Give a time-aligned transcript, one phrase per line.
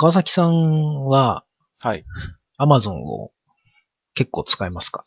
[0.00, 1.44] 川崎さんは
[1.80, 2.04] はい。
[2.60, 3.32] Amazon を
[4.14, 5.04] 結構使いますか？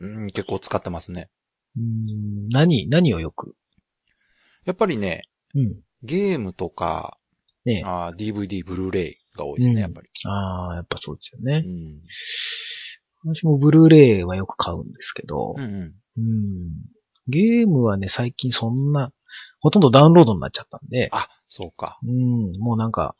[0.00, 1.28] うん、結構使ってますね。
[1.76, 3.54] うーん何、何をよく？
[4.64, 5.24] やっぱりね、
[5.54, 5.74] うん。
[6.02, 7.18] ゲームとか、
[7.66, 10.08] ねえあー DVD、ブルーレイが多いですね、うんやっぱり。
[10.24, 11.58] ああ、やっぱそうですようね。
[11.60, 12.00] ん。
[13.26, 15.94] 私もブルーレイはよく買うんですけどうん、うん。
[16.16, 16.70] うん。
[17.28, 19.12] ゲームはね、最近そんな、
[19.60, 21.98] ほとんどダウンロードになっちゃったんで、あ、そうか。
[22.06, 23.16] うん、もうなんか、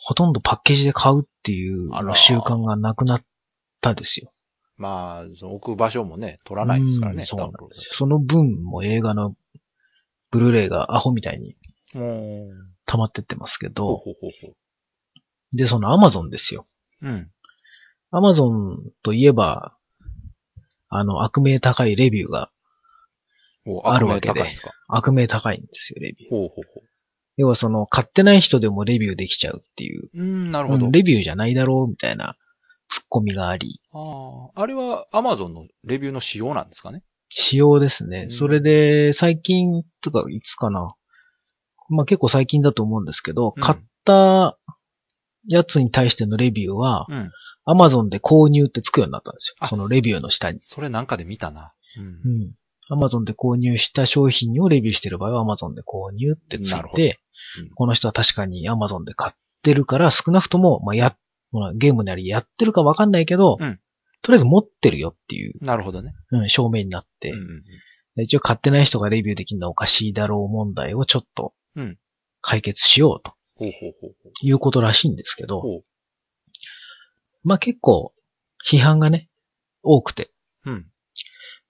[0.00, 1.90] ほとんどパッケージで買うっていう
[2.26, 3.20] 習慣がなくなっ
[3.80, 4.32] たですよ。
[4.76, 7.90] まあ、その置く場所もね、取らないですからね、うんそうなんですよ。
[7.98, 9.34] その分も映画の
[10.30, 11.56] ブルーレイがアホみたいに
[12.86, 14.54] 溜まってってますけほうど、ほうほうほ
[15.52, 16.66] で、そのアマゾンですよ。
[17.02, 17.08] う。
[17.08, 17.30] うん。
[18.10, 19.76] アマゾンといえば、
[20.88, 22.50] あの、悪名高いレビューが、
[23.66, 24.72] おあるわけで悪名高いんですか？
[24.88, 26.30] 悪名高いんですよ、レビュー。
[26.30, 26.80] ほうほうほ
[27.38, 30.20] 要はその、買ってない人でもレビューできちゃうっていう、う。
[30.20, 30.86] うん、なるほど。
[30.86, 32.36] うんレビューじゃないだろう、みたいな、
[32.90, 37.04] ツッコミがあり、ああ、あれは Amazon のレビューの仕様なんですかね？
[37.30, 38.34] 仕様ですねう。
[38.34, 40.94] んそれで、最近、とか、いつかな。
[41.90, 44.58] まあ結構最近だと思うんですけど、うん買った
[45.46, 47.30] やつに対してのレビューは、うん。
[47.66, 49.56] Amazon で購入ってつくようになったんですよ。
[49.60, 50.58] あそのレビューの下に。
[50.62, 51.74] それなんかで見たな。
[51.98, 52.44] うんう。
[52.46, 52.54] ん。
[52.90, 57.16] Amazon で購入した商品をレビューしてる場合は Amazon で購入ってつないるほどて、うん
[57.74, 61.16] この人は確かに Amazon で買ってるから、少なくとも、まあ、や、
[61.52, 63.80] まあゲームなりやってるかわかんないけど、うん。
[64.22, 66.14] とりあえず持ってるよっていう、なるほどね。
[66.32, 67.62] うん、証明になって、うんうん
[68.16, 71.54] で一応買ってない人がレビューできるのはおかしいだろう問題をちょっと。
[71.76, 71.98] うん。
[72.40, 73.32] 解決しようと。
[73.54, 74.12] ほうほうほう。
[74.42, 75.82] いうことらしいんですけど、ほう。
[77.44, 78.12] まあ結構
[78.68, 79.28] 批判がね、
[79.84, 80.32] 多くて、
[80.66, 80.86] うん。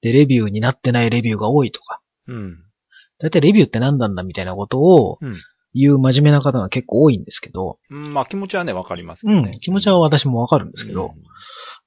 [0.00, 2.58] で、レビューになってないレビューが多いとか、うん。
[3.18, 5.36] だいたいレビューって何なんだみたいなことをうん
[5.78, 9.60] 言う真面目な方が結構多いんですけど、うんまあ気持ちはね、わかりますけうん。
[9.60, 11.14] 気持ちは私もわかるんですけど、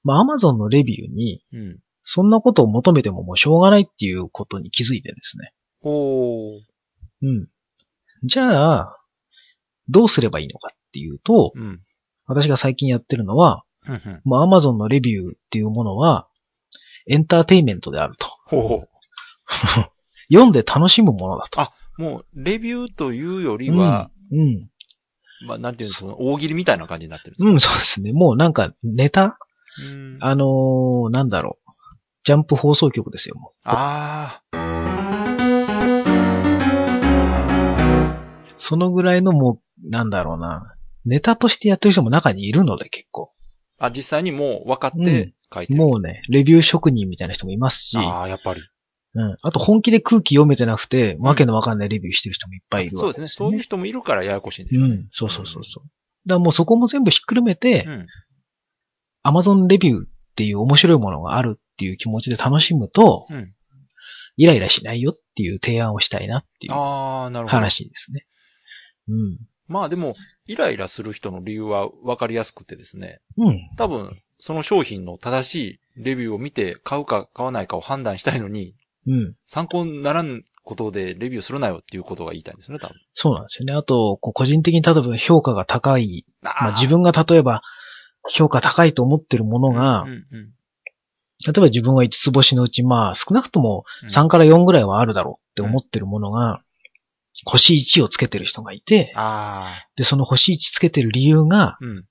[0.04, 1.60] まあ Amazon のレビューにうん。
[1.60, 1.80] うん。
[2.04, 5.54] そんなことを求めてももうしょうがないっていうことに気づいてですね。
[5.82, 6.58] ほ
[7.22, 7.26] う。
[7.26, 7.48] うん。
[8.24, 8.98] じゃあ、
[9.88, 11.82] どうすればいいのかっていうと、うん。
[12.26, 13.64] 私が最近やってるのは、
[14.24, 16.28] まあ Amazon のレビューっていうものは、
[17.08, 18.28] エンターテインメントであると。
[18.46, 18.90] ほうほう。
[20.34, 21.62] 読んで楽しむものだと。
[21.62, 24.70] あもう、レビューというよりは、うん、
[25.48, 27.50] まあなんていうんですか、大喜利みたいな感じになってるんですうん。
[27.50, 27.54] か？
[27.54, 28.12] うん、そうですね。
[28.14, 29.38] もうなんか、ネタ？
[29.82, 31.72] うんあのーなんだろう。
[32.24, 33.60] ジャンプ放送局ですよ、もう。
[33.64, 34.42] あ
[38.60, 40.76] そのぐらいのもう、なんだろうな。
[41.06, 43.32] ネタとしてやってる人も中にいるので結構。
[43.80, 43.88] あ。
[43.88, 45.80] あ、実際にもう分かって書いてる。
[45.80, 48.62] もうね、レビュー職人みたいな人もいますし、ああ、やっぱり。
[49.14, 49.38] うん。
[49.42, 53.24] あと本気で空気読めてなくて、わけのわかんないレビューしてる人もいっぱいいるそうですね。
[53.24, 54.96] わけですよそういう人もいるからややこしいんでしょうね。
[54.96, 55.10] うん。
[55.12, 55.84] そうそうそうそう。
[56.28, 58.08] だからもうそこも全部ひっくるめて、うん。
[59.24, 63.54] Amazon レビューっていう面白いものがあるっていう気持ちで楽しむと、うん。
[64.38, 67.58] イライラしないよっていう提案をしたいなっていうああ、なるほど。
[67.58, 68.26] 話ですね。
[69.10, 69.38] うん。
[69.68, 70.16] まあでも、
[70.48, 73.20] イライラする人の理由は分かりやすくてですね。
[73.38, 73.70] うん。
[73.78, 78.76] 多分、その商品の正しいレビューを見て買うか買わないかを判断したいのに、
[79.08, 79.36] うん。
[79.46, 82.96] 参考にならんことでレビューするなよっていうことが言いたいんですね、多分。
[83.16, 83.74] そうなんですよね。
[83.74, 87.62] あと、個人的に例えば評価が高い、あまあ、自分が例えば
[88.30, 90.54] 評価高いと思ってるものが、うんうん
[91.44, 96.62] 例えば自分は5つ星のうち、まあ少なくともうん3から4ぐらいはあるだろうって思ってるものが、
[97.46, 102.06] 星1をつけてる人がいて、あで、その星1つけてる理由が、あ、うん。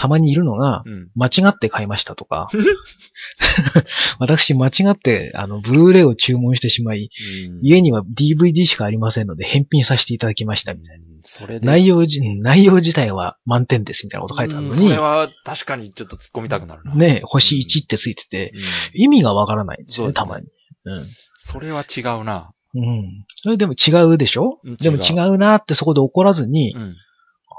[0.00, 1.08] たまにいるのが、うん。
[1.14, 2.48] 間違って買いましたとか、
[4.18, 7.10] 私間違って、あの、ブルーレイを注文してしまい、
[7.46, 11.04] うん家には DVD しかありませんので返品させていただきましたみたいな。
[11.04, 11.66] うんそれで。
[11.66, 16.94] 内容じ、内容自体は満点ですみたいなこと書いてあるのにうんそれ、は確かにちょっと突っ込みたくなるな。
[16.94, 18.58] ね、星1ってついてて、う
[18.98, 20.50] ん意味がわからないんですよね、そうですね
[20.84, 21.00] たまに。
[21.02, 21.06] うん。
[21.36, 22.52] それは違うな。
[22.74, 23.24] うん。
[23.42, 24.60] それでも違うでしょ？
[24.64, 26.96] うんでも違うなってそこで怒らずに、うん。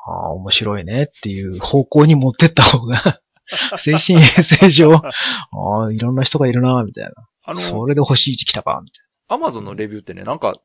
[0.06, 3.22] ああ、面白いねっていう方向に持ってった方が、
[3.84, 7.12] 精神衛生上、ああ、いろんな人がいるなみたいな。
[7.44, 8.92] あのそ、れで星1来たかみ
[9.28, 10.56] アマゾンのレビューってね、なんか、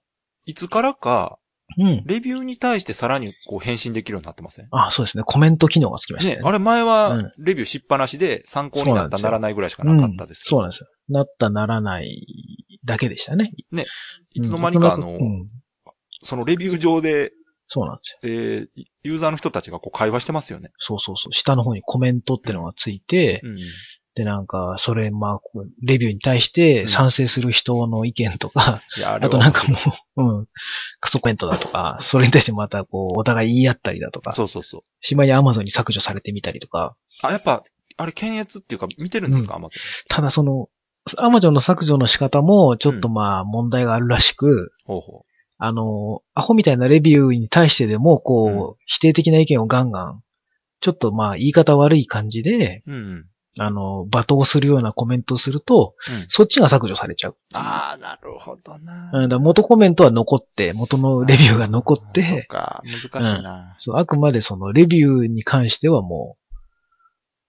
[0.44, 1.38] いつからか、
[1.76, 1.90] たいな。
[1.90, 2.04] うん。
[2.06, 4.68] レビューに対してさらにこう返信できるようになってません？
[4.70, 5.24] あそうですね。
[5.26, 10.86] コメント機能がつきましたねね。、あれ前うんは、レビューしっぱなしで参考になったならないぐらいしかなかったですけど、そうなんですよ。
[11.08, 12.24] なったならない
[12.84, 13.50] だけでしたね。
[14.34, 15.48] いつの間にかあの、うん
[16.22, 17.30] そのレビュー上で、
[17.68, 18.18] そうなんですよ。
[18.22, 20.72] えーユーザーの人たちがこう会話してますよね。
[20.78, 21.32] そうそうそう。
[21.32, 23.56] 下の方にコメントってのがついて、うん。
[24.16, 25.40] で、なんか、それ、まあ、
[25.82, 29.78] レビューに対して賛成する人の意見とか、いや、あれあはとなんかも
[30.16, 30.46] う、 うん、
[31.00, 34.80] クソコメントだとか、それに対してまたこう、お互い言い合ったりだとか、そうそうそう。
[35.02, 37.62] しまいに Amazon に削除されてみたりとか、あ、やっぱ、
[37.98, 39.80] あれ検閲っていうか見てるんですか、アマゾン。
[40.08, 40.68] ただその、
[41.18, 45.24] Amazon の削除の仕方も、ちょっとまあ、問題があるらしく、ほうほ
[45.58, 50.22] あの、アホみたいなレビューに対してでも、こう、うん否定的な意見をガンガン、
[50.80, 52.92] ちょっとまあ、言い方悪い感じで、う。
[52.92, 53.24] うんうん。
[53.58, 56.26] あの、罵倒するようなコメントをすると、うん。
[56.28, 57.36] そっちが削除されちゃう。
[57.54, 59.10] ああ、なるほどな。
[59.14, 63.74] うん、だから元コメントは残って、元のレビューが残っあーそって、か、難しいな。
[63.78, 66.54] そう、あくまでそのレビューに関してはもう、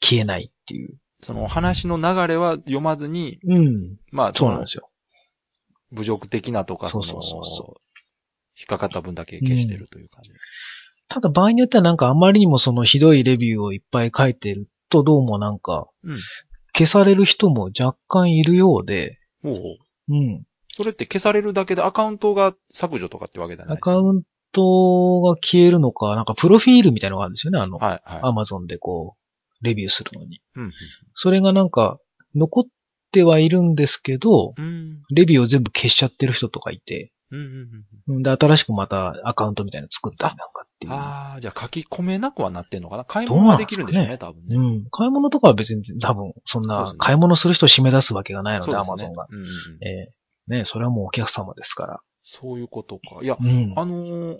[0.02, 0.98] 消えないっていう。
[1.20, 3.98] その話の流れは読まずに、うん。
[4.12, 4.90] まあ、のそうなんですよ。
[5.92, 7.82] 侮辱的なとか、その、そうそうそうそ
[8.58, 10.32] 引っかかった分だけ消してるという感じ。
[11.10, 16.20] ただ場合によってはなんかあまりにもそのひどいレビューをいっぱい書いてるとどうもなんか、うん。
[16.78, 19.62] 消される人も若干いるようで、ほうほ
[20.10, 20.14] う。
[20.14, 20.44] うん。
[20.72, 28.20] それって消されるだけでアカウントが削除とかってわけじゃないアカウントが消えるのか、なんかプロフィールみたいなのがあるんですよね、あの、はい、はい。
[28.24, 29.16] アマゾンでこ
[29.62, 30.42] う、レビューするのに。
[30.56, 30.72] うん
[31.16, 32.00] それがなんか、
[32.36, 32.64] 残っ
[33.12, 34.64] てはいるんですけど、うん。
[34.64, 35.02] うん。
[35.10, 37.46] レビューを全部消しちゃってる人とかいて、うんうん
[38.10, 38.16] うん。
[38.18, 40.94] うんで、新しくまたアカウントみたいなの作ったりなんかっていう。
[40.94, 43.06] ああ、じゃあ書き込めなくはなってんのかな？
[43.06, 44.56] 買い物はできるんでしょうね、多分ね。
[44.56, 44.86] うん。
[44.90, 49.28] 買い物とかは別に多分、そんな買い物する人を締め出すわけがないので、アマゾンが。
[49.30, 49.52] うんうんうん。
[49.84, 50.14] ええ
[50.50, 52.00] ねそれはもうお客様ですから。
[52.24, 53.20] そういうことか。
[53.22, 53.74] いや、うん。
[53.76, 54.38] あのー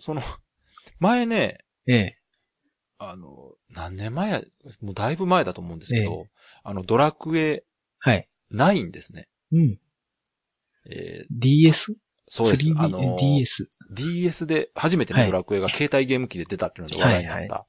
[0.00, 0.22] その、
[1.00, 2.18] 前ね、ええ。
[2.98, 4.42] あの、何年前や、
[4.80, 6.30] もうだいぶ前だと思うんですけど、え
[6.64, 7.64] あの、ドラクエ
[7.98, 8.28] はい。
[8.52, 9.28] 9ですね。
[9.52, 9.78] うん。
[10.86, 11.74] えー DS?
[12.28, 12.68] そうです。
[12.68, 13.68] 3D あのー DS。
[13.90, 17.66] DS で初めてね、はいドラクエが携帯ゲーム機で出たっていうので話題になっはいた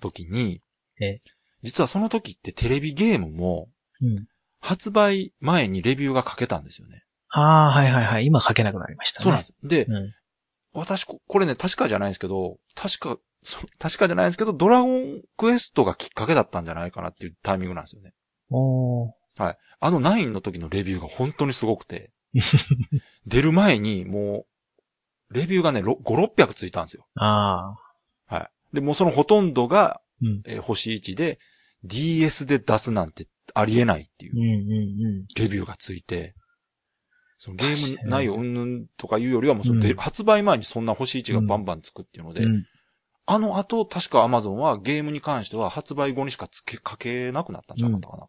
[0.00, 0.60] 時に、
[1.00, 1.22] ええ
[1.62, 3.68] 実はその時ってテレビゲームも
[4.00, 4.26] うん。
[4.60, 7.04] 発売前にレビューが書けたんですよね。
[7.30, 8.26] ああ、はいはいはい。
[8.26, 9.22] 今書けなくなりましたね。。
[9.22, 9.68] そうなんですす。
[9.68, 10.12] で、うん。
[10.72, 18.12] 私こ、これね、確かじゃないんですけど、確か、そ確かじゃないんですけど、ドラゴンクエストがきっかけだったんじゃないかなっていうタイミングなんですよね。
[18.50, 19.12] おー。
[19.80, 22.10] あの9の時のレビューが本当にすごくて、
[23.26, 24.46] 出る前にも
[25.30, 27.06] う、レビューがね、ろ5、600ついたんですよ。
[27.14, 27.76] あ
[28.28, 28.34] あ。
[28.34, 28.74] はい。
[28.74, 30.42] で、もうそのほとんどが、うん。
[30.46, 31.38] えー星1で、
[31.84, 35.26] DS で出すなんてありえないっていう。
[35.36, 36.34] レビューがついて、
[37.38, 42.66] そのゲーム内容うんぬんとかいうよりはもうそのでうん発売前にそんな星1がバンバンつくっていうので、うん。
[43.26, 48.26] あの後、確か Amazon はゲームに関しては発売後にしかつけ、書けなくなったんじゃなかったかな。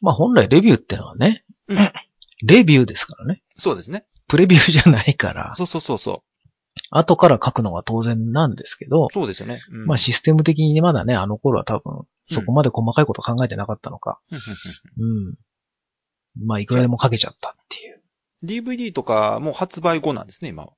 [0.00, 1.92] まあ本来レビューってのはね、うん
[2.42, 3.42] レビューですからね。
[3.56, 4.04] そうですね。
[4.28, 6.16] プレビューじゃないから、そうそうそうそう。
[6.90, 9.60] 後から書くのが当然なんですけど、そうですよね。
[9.70, 14.18] うんまあシステム的にまだね、あの頃は多分、うんそこまで細かいこと考えてなかったのか。
[14.30, 16.46] うんうん。
[16.46, 18.62] まあいくらでも書けちゃったっていう。
[18.62, 20.72] DVD とかも発売後なんですね、今は。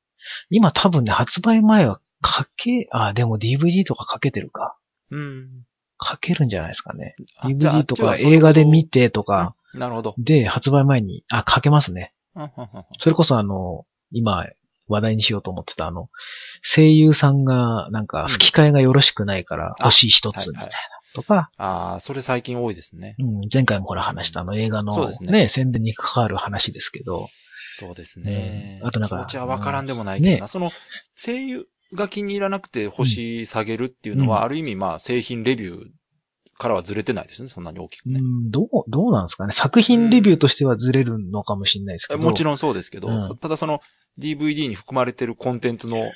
[0.50, 4.76] 今多分ね、発売前は書け、あ、でも DVD とか書けてるか。
[5.12, 5.48] うん。
[6.02, 7.14] 書けるんじゃないですかね。
[7.44, 10.14] DVD とか映画で見てとか、うんなるほど。
[10.18, 12.12] で、発売前に、あ、書けますね。
[13.00, 14.46] それこそあの、今、
[14.86, 16.08] 話題にしようと思ってたあの、
[16.62, 20.70] 声優さんが、なんか、吹き替えがよろしくないから、あ欲しい一つみたいな
[21.14, 23.14] とか、ああ、それ最近多いですね。
[23.18, 27.28] うん、前回もほら話したあの映画のそうですねね、宣伝に関わる話ですけど、
[27.70, 28.80] そうですね。
[28.82, 30.40] うんあとなんか気持ちはわからんでもないけどな。
[30.42, 30.70] ねその、
[31.16, 35.84] 声優が気に入らなくて星下げるっていうのは、うんある意味まあ製品レビュー
[36.58, 37.48] からはずれてないですね。
[37.48, 38.20] そんなに大きくね。
[38.20, 39.54] うん、どう、どうなんですかね。
[39.56, 42.20] 作品レビューとしてはずれるのかもしれないですけど。
[42.20, 42.22] ん。
[42.22, 43.80] もちろんそうですけど、うんただその
[44.18, 46.10] DVD に含まれてるコンテンツの。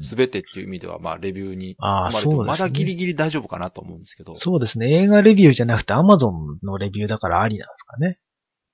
[0.00, 2.34] 全てっていう意味では、まあレビューに含まれて。
[2.34, 4.38] まだギリギリ大丈夫かなと思うんですけど。
[4.38, 4.90] そうですね。
[5.02, 6.32] 映画レビューじゃなくて Amazon
[6.62, 8.18] のレビューだからありなんですかね。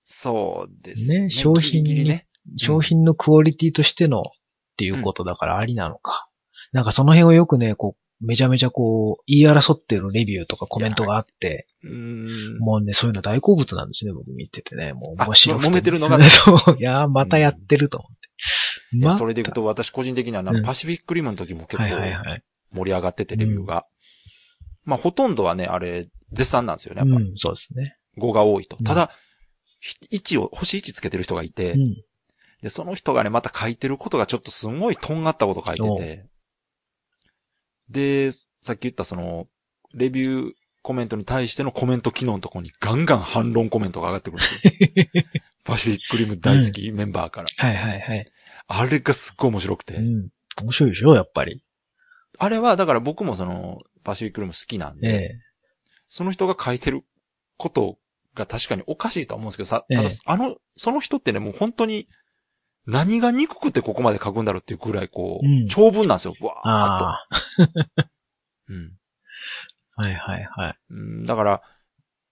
[0.04, 1.26] そうですね。
[1.26, 2.26] ね商品ギリね。
[2.56, 4.22] 商品のクオリティとしてのっ
[4.78, 6.28] ていうことだからありなのか。
[6.72, 11.90] なんかその辺をよくね、こう、めちゃめちゃこう、言い争ってるレビューとかコメントがあって、うー
[12.56, 12.58] ん。
[12.58, 14.92] もうね、そういうの大好物なんですね、僕見ててね。
[14.92, 19.06] もうあ面白くて揉めてるのが そう、いやー、またやってると思って。
[19.06, 21.84] まそれでいくと、私個人的にはパシフィックリムの時も結構。
[22.70, 23.84] 盛り上がってて、レビューが。
[24.84, 27.30] まあ、ほとんどはね、あれ、絶賛なんですよね、やっぱり。
[27.30, 27.96] うん、そうですね。
[28.18, 28.82] 5が多いとう。
[28.82, 29.10] んただ、
[30.10, 31.94] 1を、星1つけてる人がいて、うん。
[32.62, 36.24] で、その人がね、また書いてることがちょっとすごいとんがったこと書いてて、
[37.90, 39.46] で、さっき言ったその、
[39.94, 40.52] レビュー
[40.82, 45.32] コメントに対してのコメント機能のところにガンガン反論コメントが上がってくるんですよ。
[45.64, 47.48] パシフィックリム大好きメンバーから。
[47.56, 48.32] はいはいはい。
[48.68, 49.94] あれがすっごい面白くて。
[49.94, 50.28] うん。
[50.56, 51.62] 面白いでしょ、やっぱり。
[52.38, 55.38] あれは、だから僕もその、パシフィックリム好きなんで、ええ。
[56.08, 57.02] その人が書いてる
[57.56, 57.98] こと
[58.34, 62.08] が確かにおかしいとは思うんですけどさ、ええただ、あの、その人ってね、もう本当に、
[62.88, 66.34] 何が憎くてここまで書くんだろうっていうくらい、こう、うん長文なんですよ。
[66.40, 67.68] わーっ。
[67.98, 68.08] と。
[68.72, 68.92] うん。
[69.94, 70.76] はいはいはい。
[70.90, 71.62] うん、だから、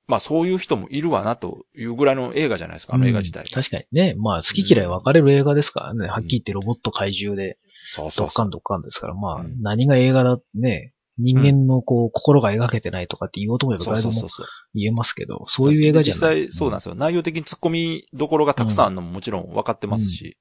[0.07, 3.49] まあそういう人もいるわなというぐらいの映画じゃないですか、あの映画自体うん。
[3.51, 4.15] 確かにね。
[4.17, 6.07] まあ、好き嫌い分かれる映画ですからね。
[6.07, 8.27] はっきり言ってロボット怪獣で、そうそう。
[8.27, 14.47] ドッカンドッカンですから、まあうん、何が映画だね、人間のこう、心が描けてないとかって言おうと思えば誰でもそうそうそう。
[14.75, 16.41] 言えますけど、そういう映画じゃない。
[16.41, 16.95] 実際そうなんですよ。
[16.95, 20.39] 内容的に突っ込みどころがたくさんあるのももちろん分かってますし。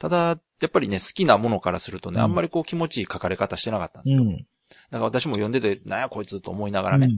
[0.00, 4.22] ただ、やっぱりね、好きなものからするとね、うんあんまりこう気持ちいい書かれ方してなかったんですよ。
[4.22, 4.30] うん。
[4.30, 4.46] だか
[4.92, 7.00] ら私も読んでて、なんやこいつと思いながうん。
[7.00, 7.14] らね、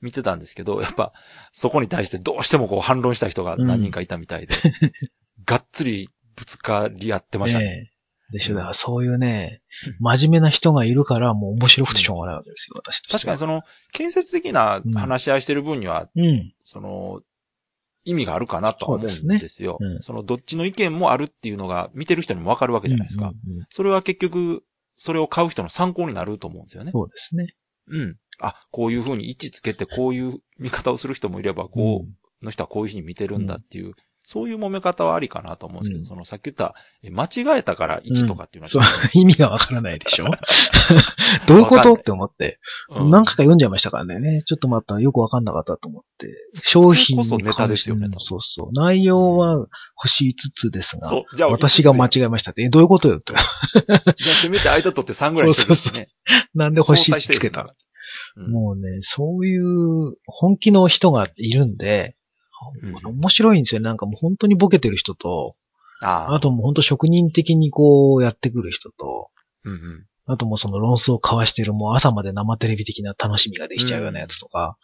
[0.00, 1.12] 見てたんですけど、やっぱ、
[1.52, 4.56] そこに対してどうしてもこう反論した人が何人かいたみたいで、
[5.46, 7.64] がっつりぶつかり合ってましたね。
[7.64, 7.98] ええ
[8.30, 9.62] でしょ、だからそういうね、
[10.00, 16.52] 真面目な人がいるから、もう面白くてしょうがないわけですよ、私としては確かにその、建設的な話し合いしてる分には、うん。
[16.64, 17.22] その、
[18.08, 19.78] 意味があるかなとは思うんそうですよ。
[19.80, 23.28] ねうんその、どっちの意見もあるっていうのが見てる人にもわかるわけじゃないですか。
[23.28, 24.64] うんうんうんそれは結局、
[24.96, 26.90] それを買う人の参考になると思うんですよね。
[26.92, 27.54] そうですね。
[27.88, 28.16] うん。
[28.40, 33.94] あ、こういう風に位置つけてこういう見方をする人もいれば、こう、の人はこういう風に見てるんだっていう、
[34.30, 40.26] そういう揉め方はありかなと思うんですけど、うんそのさっき言った、え間違えたから1とかっていうのはちそう意味がわからないでしょ？
[41.48, 42.00] どういうこわかんないと？
[42.02, 42.60] って思って。
[42.92, 44.42] と、うん何回か読んじゃいましたからね。
[44.46, 46.28] ちょっとまたよくわかんなかったと思って。
[46.66, 48.72] 商品にそれこそネタですよね関してそうそう。
[48.74, 52.20] 内容は星5つですが、そう、じゃあ、私が間違え。
[52.20, 52.62] えましたって。
[52.62, 53.32] え、どういうことよって。
[54.22, 56.08] じゃあせめて間取って3ぐらいにしてくれてね。
[56.54, 57.70] なんで星5相殺してるつけたの
[58.36, 62.17] うんもうね、そういう本気の人がいるんで、うん
[63.04, 63.80] 面白いんですよ。
[63.80, 65.56] なんかもう本当にボケてる人と、
[66.02, 66.34] ああ。
[66.34, 69.30] あともう本当職人的にこうやってくる人と、
[69.64, 70.06] うんうん。
[70.26, 74.76] あともうその論争を交わしてるもう朝まで生テレビ的な楽しみができちゃうようなやつとか、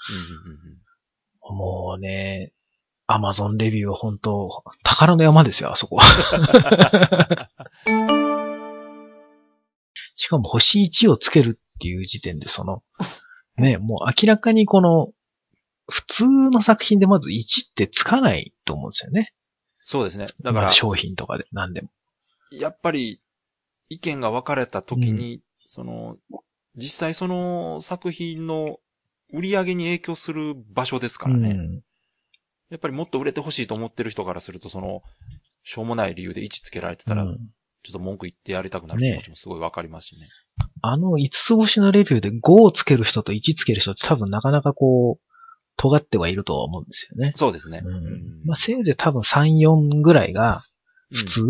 [1.43, 2.53] もうね、
[3.07, 6.03] アマゾンレビューは本当宝の山ですよ、あそこは。
[10.17, 12.83] しかも星1をつけるっていう時点でその、
[13.59, 15.13] ね、もう明らかにこの、
[15.89, 19.33] 普通の作品でまず1ってつかないと思うんですよね。
[19.85, 20.29] そうですね。
[20.43, 21.89] だからまあ、商品とかで何でも。
[22.51, 23.21] やっぱり、
[23.91, 26.17] 意見が分かれた時に、その、
[26.77, 28.81] 実際その作品の
[29.33, 31.51] 売り上げに影響する場所ですからね。
[31.51, 31.83] うん
[32.71, 35.03] やっぱりもっと売れてほしいと思ってる人からすると、その、
[35.63, 37.39] しょうもない理由で位置つけられてたら、うん
[37.85, 40.31] ちょっと文句言ってやりたくなる気持ちもすごい分かりますしね。
[40.81, 45.24] あの5つ星のレビューで5をつける人と1つける人って多分なかなかこう、
[45.77, 47.33] 尖ってはいるとは思うんですよね。
[47.35, 47.83] そうですね。
[47.85, 50.65] うんまあ、せいぜい多分3、4ぐらいが
[51.11, 51.41] うん普通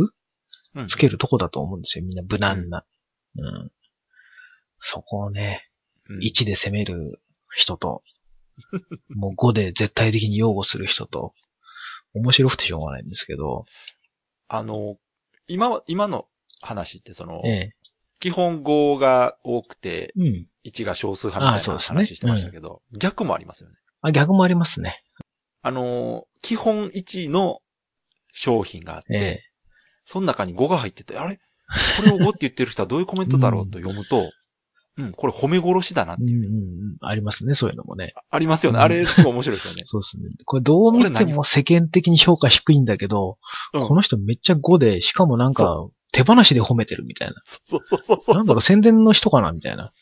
[0.77, 2.05] うんつけるとこだと思うんですよ。
[2.05, 2.85] みんな無難な。
[3.37, 3.71] うん。
[4.93, 5.69] そこをね、
[6.09, 7.21] うん1で攻める
[7.57, 8.03] 人と、
[9.09, 11.33] もう5で絶対的に擁護する人と、
[12.13, 13.65] 面白くてしょうがないんですけど、
[14.49, 14.99] あの、
[15.47, 16.27] 今は、今の
[16.61, 17.73] 話ってその、ええ。
[18.21, 20.47] 基本5が多くて、うん。
[20.65, 23.77] 1が少数派みたいな話してましたけど、逆もありますよね。
[24.09, 25.03] あ、逆もありますね。
[25.63, 27.61] あの、基本1の
[28.33, 29.41] 商品があって、ええ。
[30.05, 31.39] その中に5が入ってて、あれ？
[31.97, 34.31] これを5って言ってる人はどういうコメントだろうと読むと、
[34.99, 36.97] うん、これ褒め殺しだなってうんうんうん。
[37.01, 38.13] ありますね、そういうのもね。
[38.31, 38.77] ありますよね。
[38.77, 39.83] うんあれすごい面白いですよね。
[39.87, 40.35] そうですね。
[40.45, 43.39] これどう見ても世間的に評価低いんだけど、
[43.73, 47.35] うんこの人めっちゃ5で、しかもなんかそ手放しで褒めてるみたいな。
[47.45, 49.93] そうそうそうそうなんだろう、宣伝の人かなみたいな。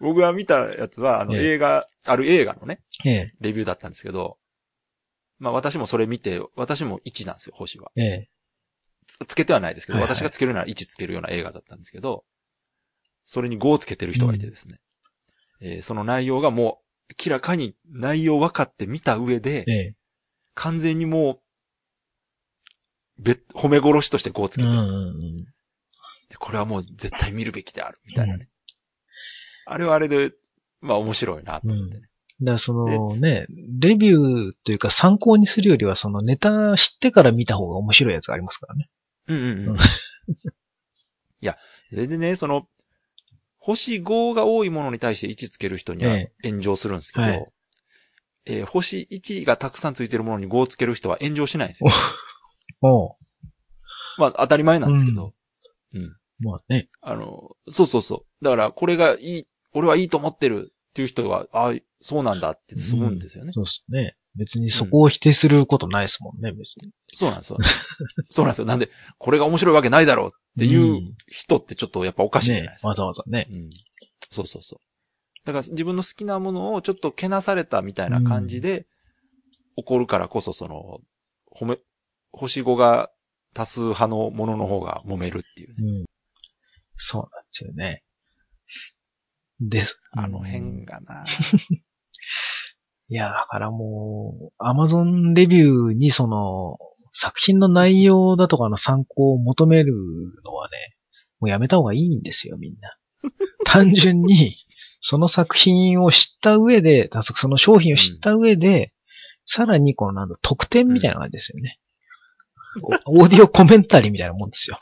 [0.00, 4.38] 僕が見たやつは、あのええ映画、ある映画のね、ええ、レビューだったんですけど、
[5.38, 7.90] まあ私もそれ見て、私も1なんですよ、星は。
[7.96, 8.28] ええ。
[9.06, 12.24] つつけてはないですけど、はいはい私がつけるなら1つけるような映画だったんですけど、
[13.24, 14.80] それに5をつけてる人がいてですね。
[15.60, 19.94] えーその内容がもう、明らかに内容分かって見た上で、ええ。
[20.54, 21.40] 完全にも
[23.18, 25.36] う、べ、褒め殺しとして5をつけてるんですよ、んうん。
[25.36, 28.48] でこれはもう絶対見るべきである、みたいなね。
[29.66, 30.32] あれはあれで、
[30.80, 32.00] まあ面白いなと思ってね。
[32.40, 33.46] だからそのね、
[33.78, 38.88] レビューというか参考にするよりはそのネタ知ってから見た方が面白いやつがありますからね。
[39.28, 39.68] うんうんうん。
[39.70, 39.76] うん
[41.42, 41.54] いや、
[41.90, 42.66] それでね、その、
[43.58, 47.46] 星5が多いものに対して1つける人にはえ炎上するんですけど、はい
[48.46, 51.90] えー星1がたくさんついてるものに5をつける人は炎上しないんですよ。
[52.80, 53.16] おう
[54.18, 55.32] まあ当たり前なんですけど。
[55.94, 56.16] うん。
[56.38, 56.88] まあね。
[57.00, 58.44] あの、そうそうそう。
[58.44, 59.46] だから、これがいい、
[59.76, 63.52] 俺はいいと思ってるっていう人は、ああ、そうなんだって済むんですよね。
[63.52, 64.16] そうですね。
[64.34, 66.92] 別にそこを否定することないですもんね、別に。
[67.12, 67.58] そうなんですよ。
[68.30, 68.64] そうなんですよ。
[68.64, 72.88] なんで、これが面白いわけないだろうっていう人ってちょっとやっぱおかしいじゃないねですか。
[72.88, 73.48] わざわざね。
[73.50, 73.70] うん。
[74.30, 74.80] そうそうそう。
[75.44, 78.86] だから自分の好きなものをちょっとけなされたみたいな感じで、
[79.76, 81.00] 怒るからこそその、
[81.54, 81.78] 褒め、
[82.32, 83.10] 星5が
[83.52, 85.74] 多数派のものの方が揉めるっていうね。
[85.78, 86.04] うん。
[86.96, 88.02] そうなんですよね。
[89.60, 91.24] で、あのうん辺がな。
[93.08, 96.78] いや、だからもう、アマゾンレビューにその、
[97.20, 99.94] 作品の内容だとかの参考を求める
[100.44, 100.96] のはね、
[101.40, 102.96] もうやめた方がいいんですよ、みんな。
[103.64, 104.56] 単純に、
[105.00, 108.92] その作品を知った上で、だその商品を知った上で、
[109.46, 111.78] さらにこのなんだ、特典みたいな感じですよね。
[113.06, 114.78] おオーディオコメンタリーみたいなもんですよ。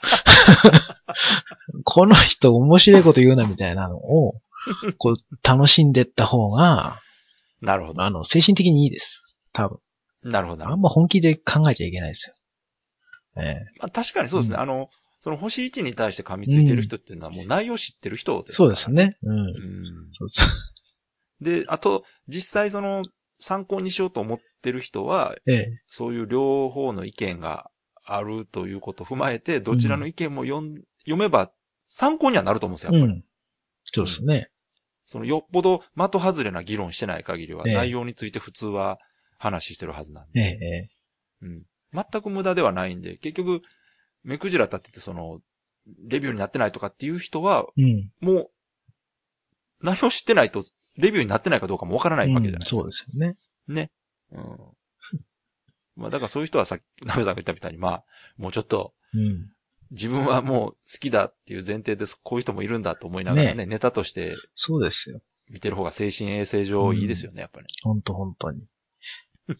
[1.85, 4.41] この人面白いこと言うなみたいなのを、
[4.99, 7.01] こう、楽しんでった方が、
[7.61, 8.03] なるほど。
[8.03, 9.23] あの、精神的にいいです。
[9.53, 9.79] 多分。
[10.23, 10.67] なるほど。
[10.67, 12.35] あんま本気で考えちゃいけないですよ。
[13.37, 14.57] ええまあ、確かにそうですね。
[14.57, 14.91] うんあの、
[15.21, 18.91] その星1に対して噛みついてる人っていうのはもう内容知ってる人ですからそうです。
[18.91, 19.17] ね。
[19.23, 19.39] うん。
[19.39, 19.55] うん。
[20.13, 20.43] そうそ
[21.41, 21.45] う。
[21.45, 23.05] で、あと、実際その、
[23.41, 25.69] 参考にしようと思ってる人は、ええ。
[25.89, 27.71] そういう両方の意見が
[28.07, 31.51] あるということを踏まえて、どちらの意見も読ん、読めば
[31.89, 33.15] 参考にはなると思うんですよ、やっぱり。
[33.15, 33.23] うん。
[33.85, 34.51] そうですね。
[35.05, 38.99] そのよっぽど的外れな議論してない限りは、ええ内容について普通は
[39.39, 40.89] 話してるはずなんええで、、ええ。
[41.43, 41.63] うん。
[41.93, 43.63] 全く無駄ではないんで、結局、
[44.23, 45.41] 目くじら立っててその、
[46.07, 48.11] レビューになってないとかっていう人は、うん。
[48.21, 48.51] もう、
[49.83, 50.65] 内容知ってないと、
[50.97, 52.77] レビューになってないかどうかもわからないわけじゃないですか。
[52.77, 53.37] そうですよね。
[53.69, 53.91] ね。
[54.33, 54.57] うん。
[55.97, 58.05] まあ、だからそういう人はさっき、ナベさんが言ったみたいに、まあ、
[58.37, 59.54] もうちょっと、うん。
[59.91, 62.19] 自分はもう好きだっていう前提です。
[62.23, 65.21] こういう人もいるんだと思いながらね、ネタとしてそうですよ。
[65.51, 67.67] 見てる方が精神衛生上いいですよね、やっぱり。
[67.83, 68.65] ほんとほんとに。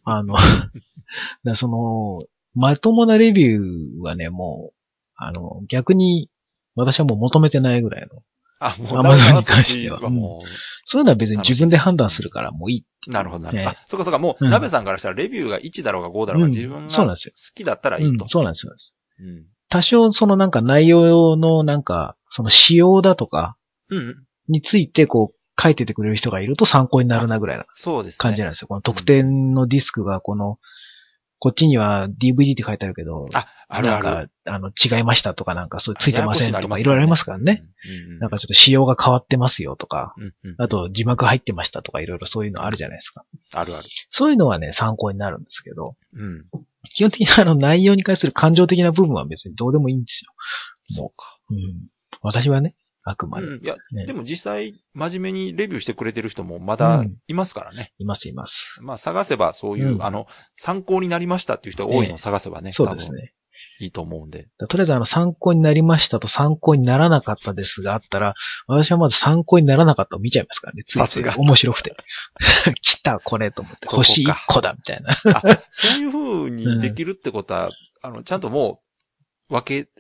[0.05, 0.35] あの、
[1.45, 4.77] だその、まともなレビューはね、もう、
[5.17, 6.31] あの、逆に、
[6.75, 8.23] 私はもう求めてないぐらいの。
[8.61, 10.43] あ、もう、アマゾンに関してはちはも
[10.87, 12.85] そういうのは別に自分で判断するからもういい。
[13.09, 13.71] う、なるほど、なるほど。
[13.71, 17.17] ええあ、そうかそうか、もう、うんナベさんからしたらレビューが1だろうが5だろうが、うん自分が好
[17.55, 18.29] きだったらいいとうん。。
[18.29, 18.73] そうなんですよ。
[19.21, 19.45] うん。
[19.75, 23.57] 多少そのなんか内容のなんか、その仕様だとか
[23.91, 24.15] うん。
[24.47, 28.19] についてこう書いててくれる人がいると参考になるなぐらいなそうですね。
[28.19, 28.69] 感じなんですよ。
[28.69, 30.59] この特典のディスクがこの、
[31.45, 34.05] こっちには DVD って書いてあるけど、あ、あるある。
[34.07, 37.67] なんか、あの、違いましたとかなんか、そうついてませんとか、いろいろありますからね。
[37.85, 38.13] うん。
[38.13, 40.55] うんなんかちょっと仕様が変わってますよとか、うんうん。
[40.57, 43.27] あと字幕入ってましたとか、いろいろそういうのあるじゃないですか。
[43.53, 43.89] あるある。
[44.11, 46.47] そういうのはね、参考になるんですけど、うん。
[46.95, 50.33] 基本的にあの内容に関する感情的な部分は別にどうでもいいんですよ。
[50.97, 51.37] そうか。
[51.51, 51.59] うん。
[52.23, 53.47] 私はね、あくまで。
[53.47, 53.65] うん。
[53.65, 57.93] いや、ねでも実際、真面目にレビューしてくれてる人もまだうんいますからね。
[57.99, 58.53] いますいます。
[58.81, 63.35] まあ探せばそういう、うんあの、参考になりましたっていう人が多いのを探せばね、そうですね。
[63.81, 64.49] いいと思うんで。
[64.69, 68.35] とりあえずあの参考になりましたと参考にならなかったですがあったら、
[68.67, 70.85] 私はまず参考にならなかったを見ちゃいますからね。
[70.89, 71.97] さすが面白くて。
[72.83, 73.89] 来た、これと思って。
[73.89, 75.19] 星1個だ、みたいな。
[75.35, 77.71] あ、そういう風にできるってことは、
[78.03, 78.81] あの、ちゃんとも
[79.51, 79.91] う、分け、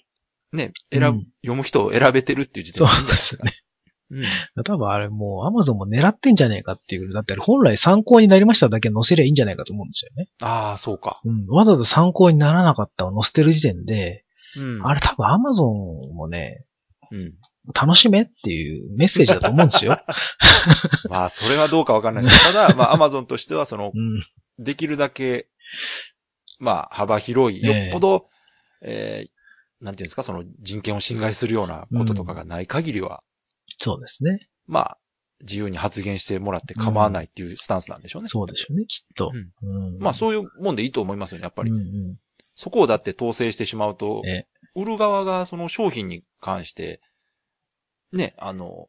[0.54, 3.44] ね、選ぶ、うん読む人を選べてるっていう時点そうでいいんじゃないですか。
[3.44, 3.64] ですね。
[4.10, 4.64] うん。
[4.64, 7.12] 多分あれもうアマゾンも狙ってんじゃねえかっていう。
[7.12, 10.28] だって本来参考になりましただけ載せりゃいいんじゃないかと思うんですよね。
[10.42, 11.20] ああ、そうか。
[11.24, 11.46] うん。
[11.48, 14.24] わざわざ参考にならなかったを載せてる時点で、
[14.56, 14.86] うん。
[14.86, 16.64] あれ多分アマゾンもね、
[17.10, 17.32] うん。
[17.72, 19.98] 楽しめっていうメッセージだと思うんですよ。
[21.08, 24.64] まあ、それはどうかわかんないですけど、ただ、まあ、アマゾンとしては、その、 うん。
[24.64, 25.48] できるだけ、
[26.60, 28.28] まあ、幅広い、ええよっぽど、
[28.82, 29.33] えー
[29.84, 33.20] なんていうんですか、その人権を侵害するようなこととかがない限りは、
[33.78, 34.48] そうですね。
[34.66, 34.98] まあ、
[35.42, 38.28] 自由に発言してもらって構わないっていうスタンスなんでしょうね。
[38.30, 39.30] そうでしょうね、きっと。
[39.62, 39.98] うん。
[39.98, 41.70] まあ、そういうもんでいいと思いますよね、やっぱり。
[41.70, 42.16] うんうん。
[42.54, 47.00] そこをだって統制してしまうと、え売る側がその商品に関して、
[48.12, 48.88] ね、あの、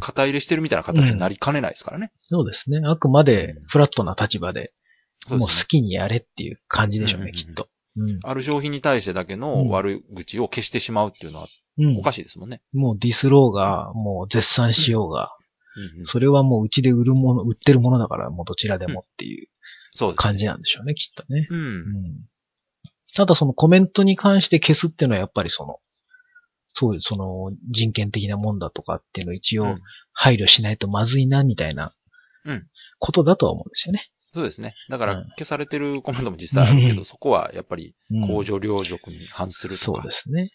[0.00, 2.10] 肩入れしてるみたいな形になりかねないですからね。
[2.28, 2.80] そうですね。
[2.84, 4.72] あくまでフラットな立場で、
[5.28, 7.68] もう好きにやれっていう感じでしょうね、うんうんうんきっと。
[7.96, 8.18] うん。
[8.22, 11.48] ある商品に対してだけの悪口を消してしまうっていうのは
[11.78, 12.60] うんおかしいですもんね。
[12.72, 15.30] もうディスろうが、もう絶賛しようが、
[15.76, 19.48] うんうんそれはもううちで売るもの、売ってるものだから、もうどちらでもっていう。
[20.16, 21.46] 感じなんでしょうね、きっとね。
[21.50, 21.54] う。
[21.54, 21.84] うんん。
[23.14, 25.78] ただそのコメントに関して消すっていうのはやっぱりその、
[26.74, 29.78] そういうその人権的なもんだとかっていうのを一応うん
[30.12, 31.94] 配慮しないとまずいなみたいな
[32.44, 32.66] うん
[32.98, 34.10] ことだとは思うんですよね。
[34.38, 34.74] そうですね。
[34.88, 40.50] だからうん消されてるコメントも実際あるけど、う んそこはやっぱりうん公序良俗に反するとかそうで、すね。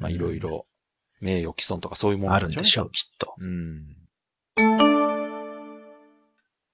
[0.00, 0.66] まあいろいろ
[1.20, 2.40] 名誉毀損とかそういうものね。
[2.40, 3.34] るんでしょう、きっと。
[3.38, 3.96] うん。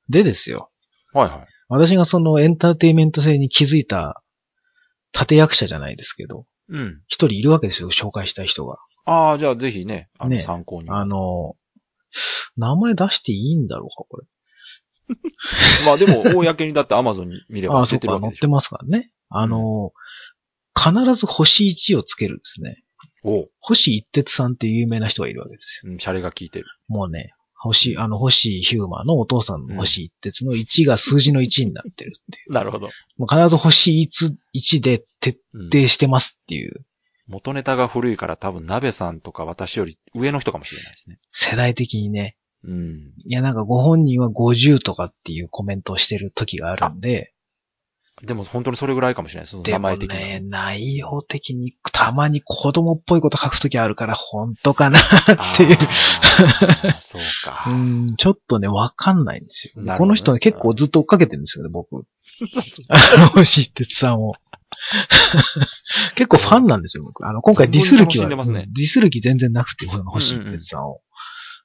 [0.08, 0.70] でですよ。
[1.12, 1.46] はいはい。
[1.68, 4.22] 私がそのエンターテインメント性に気づいた
[5.18, 7.02] 立役者じゃないですけど、うん。
[7.06, 8.78] 一人いるわけですよ、紹介したい人が。
[9.04, 10.90] ああ、じゃあぜひね、あのね参考に。
[10.90, 11.54] あの、
[12.56, 14.26] 名前出していいんだろうか、これ。
[15.84, 18.38] まあでも、公にだって Amazon に見れああ、そば出てるわけでし。
[18.40, 19.10] 載っますからね。
[19.28, 19.92] あの、
[20.74, 22.82] 必ず星1をつけるんですね。
[23.22, 25.92] おう星一徹さんっていう有名な人がいるわけですよ。
[25.92, 26.66] うん、シャレが効いてる。
[26.88, 32.52] もうね、星、あの、星ヒューマンのお父さんの星一徹の1が数字の1になってるっていう。
[32.54, 32.88] なるほど。
[33.18, 36.86] もう必ず星 1, 1で徹うん底してますっていう、
[37.26, 41.18] 元ネタが古いから多分、鍋さんとか私より上の人かもしれないですね。
[41.32, 43.12] 世代的にね、うん。
[43.24, 47.32] いやなんかご本人は50とかっていうコメントをしてる時があるんで、
[48.22, 49.50] でも本当にそれぐらいかもしれないです。
[49.52, 50.28] その名前的には。
[50.28, 55.76] ね、内容的にたまに子供っぽいこと書くときあるから本当かなあっていう。
[55.76, 57.64] ーそうか。
[57.70, 59.82] うん、ちょっとね、わかんないんですよ。
[59.82, 62.04] ねこの人ね、結構ずっと追っかけてるんですよね、僕。
[62.88, 64.34] あの、星哲さんを。
[66.14, 67.26] 結構ファンなんですよ、僕。
[67.26, 71.00] あの、今回ディスる気は、ねディスる気全然なくて、この星哲さんを。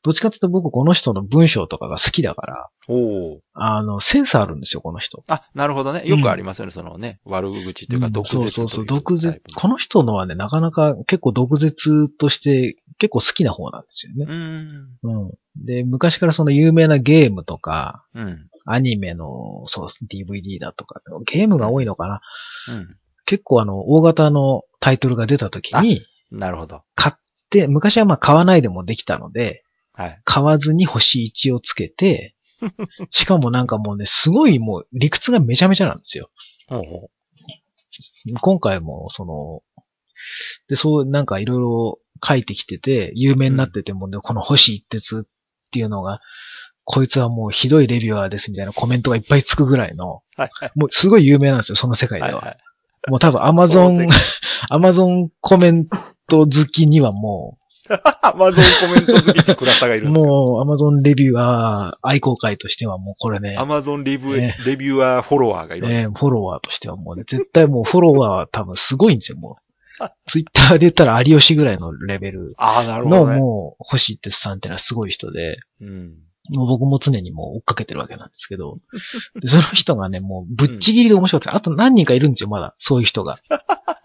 [0.05, 3.41] どっちかっていうと僕この人の文章とかが好きだから、おお。
[3.55, 5.23] あの、センスあるんですよ、この人。
[5.29, 6.03] あ、なるほどね。
[6.05, 9.41] よくありますよね、そのね、悪口というか、ん毒舌うそうそうそう、毒舌。
[9.55, 14.25] この人のはね、なかなか結構毒舌として結構好きな方なんですよね。
[14.29, 15.25] うん。
[15.25, 15.65] うん。
[15.65, 18.47] で、昔からその有名なゲームとか、うん。
[18.67, 22.21] アニメの、そう、DVD だとか、ゲームが多いのかな。
[22.67, 22.95] うん。
[23.25, 26.81] 結構あの、大型のタイトルが出た時に、なるほど。
[26.93, 29.64] 買って、昔はまあ買わないでもできたので、
[29.95, 30.21] はい。
[30.25, 32.35] 買わずに星1をつけて、
[33.11, 36.29] しかもなんかもうね、すごいもう理屈がめちゃめちゃなんですよ。
[36.67, 37.09] ほうほ
[38.41, 39.61] 今回も、その、
[40.67, 46.19] で、そう、なんかいろいろ書いてきてて、有名になっててもね、この星一徹っていうのが、
[46.83, 50.41] こいつはもうひどいレビュアーですみたいなコメントがいっぱいつくぐらいの、う。
[50.41, 50.71] はいはい。
[50.75, 52.35] もうすごい有名なんですよ、その世界では。
[52.35, 52.57] はいはい。
[53.07, 54.07] もう多分アマゾン
[54.69, 55.87] アマゾンコメン
[56.27, 57.59] ト好きにはも
[58.21, 69.65] アマゾンコメント好きってクラスターがいるう、んですかもうアマゾンレビュアー愛好会としてはもうこれねア、マゾンレビュねー、レビュアーフォロワーがいるんですえーフォロワーとしてはもうね、絶対もうフォロワー多分すごいんですよ、もう。
[70.29, 73.25] ツイッターで言ったら有吉ぐらいのレベルああ、なるほの。
[73.25, 76.13] もう、星哲さんってのはすごい人で、うん。
[76.49, 78.79] もう僕も常にもう追っかけてるわけなんですけど、
[79.41, 83.37] でその人がね、もうぶっちぎりで面白くて、あと何人かいるんですよ、まだ、そういう人が。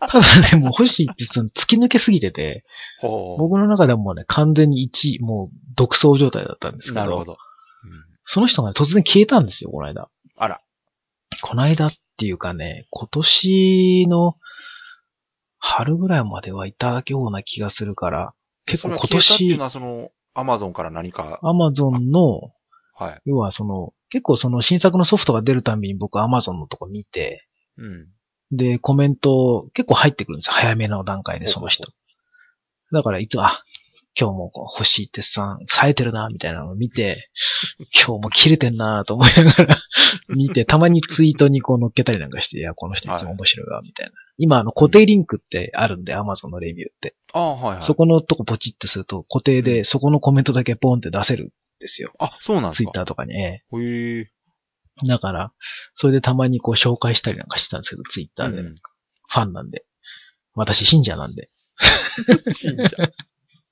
[0.01, 2.65] ただね、もう星哲さん突き抜けすぎてて、
[3.01, 6.95] ほ僕の中ではもうね、完全に1位、もう独走状態だったんですけう。
[6.95, 7.33] ど、なるほど。
[7.33, 10.09] うんその人が、ね、突然消えたんですよ、この間。
[10.37, 10.61] あら。
[11.43, 14.37] この間っていうかね、今年の
[15.59, 18.35] 春ぐらいまではいたような気がするから、
[18.67, 22.53] 結構今それは消えたっていう年の、は、その、アマゾンから何か、アマゾンの、
[22.95, 23.21] はい。
[23.25, 27.47] 要はその、結構その新作のソフトが出るたびに僕アマゾンのとこ見て、
[27.79, 27.87] う
[28.55, 28.57] ん。
[28.57, 30.53] で、コメント結構入ってくるんですよ。
[30.55, 31.87] 早めの段階でその人。
[32.93, 33.63] だからいつも、あ、
[34.19, 37.31] 今日もこう星鉄さん、冴えてるな、みたいなのを見て、
[37.95, 39.79] 今日も切れてんな、と思いながら
[40.29, 44.13] 見て、たまにツイートにこう乗っけたりなんかして、いや、この人いつも面白いわ、みたいな。
[44.37, 47.15] 今、あの、固定リンクってあるんで、アマゾンのレビューって。
[47.33, 47.87] ああ、はいはい。
[47.87, 52.13] そこのとこポチってすると、固定でそこのコメントだけポンって出せるんですよ。
[52.19, 52.85] あ、そうなんですか？
[52.85, 53.35] ツイッターとかに。
[53.41, 54.29] ええへえ。
[55.07, 55.53] だから、
[55.95, 58.61] それでたまにこう紹介したりなんかしてたんですけど、ツイッターで。
[58.63, 58.75] うん
[59.33, 59.85] ファンなんで。
[60.57, 61.51] 私、信者なんで。
[62.53, 62.97] 信者。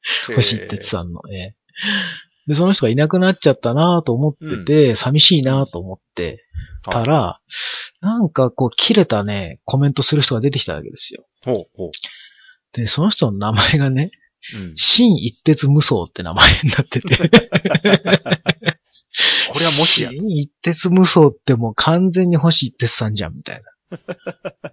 [0.35, 1.21] 星一徹さんの。
[1.33, 1.53] ええ
[2.49, 6.43] で、その人がいなくなっちゃったなと思ってて、寂しいなと思って
[6.83, 7.41] たら、
[8.01, 11.27] なんかこう、切れたね、コメントする人が出てきたわけですよ。
[11.45, 11.91] ほうほ
[12.73, 14.13] で、その人の名前がね、
[14.55, 14.59] う。
[14.59, 14.75] うん。
[14.77, 17.19] 新一徹無双って名前になってて。
[19.51, 20.11] これはもしや。
[20.11, 23.99] 新一徹無双ってもう完全に星一徹さんじゃん、みたいな。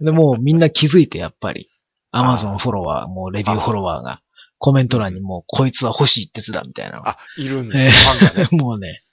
[0.00, 1.68] で、もうみんな気づいてやっぱり、
[2.10, 4.22] アマゾンフォロワー、もうレビューフォロワーが、
[4.66, 7.00] コメント欄にもうこいつは星一徹だ、みたいな。
[7.04, 7.80] あ、いるんだ。
[7.80, 8.48] ええファンがね。
[8.60, 9.04] もうね、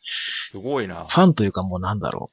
[0.47, 1.05] すごいな。
[1.05, 2.31] ファンというかもうなんだろ